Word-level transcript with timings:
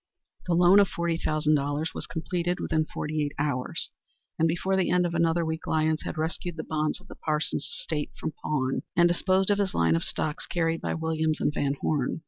The 0.47 0.55
loan 0.55 0.79
of 0.79 0.87
$40,000 0.89 1.93
was 1.93 2.07
completed 2.07 2.59
within 2.59 2.85
forty 2.87 3.23
eight 3.23 3.33
hours, 3.37 3.91
and 4.39 4.47
before 4.47 4.75
the 4.75 4.89
end 4.89 5.05
of 5.05 5.13
another 5.13 5.45
week 5.45 5.67
Lyons 5.67 6.01
had 6.01 6.17
rescued 6.17 6.57
the 6.57 6.63
bonds 6.63 6.99
of 6.99 7.07
the 7.07 7.13
Parsons 7.13 7.65
estate 7.79 8.09
from 8.19 8.33
pawn, 8.41 8.81
and 8.95 9.07
disposed 9.07 9.51
of 9.51 9.59
his 9.59 9.75
line 9.75 9.95
of 9.95 10.03
stocks 10.03 10.47
carried 10.47 10.81
by 10.81 10.95
Williams 10.95 11.37
& 11.45 11.53
Van 11.53 11.75
Horne. 11.81 12.19